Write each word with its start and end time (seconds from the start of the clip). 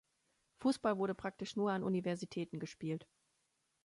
Fußball 0.61 0.97
wurde 0.97 1.13
praktisch 1.13 1.55
nur 1.55 1.71
an 1.71 1.83
Universitäten 1.83 2.57
gespielt. 2.57 3.05